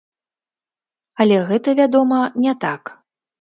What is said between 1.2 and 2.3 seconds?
Але гэта, вядома,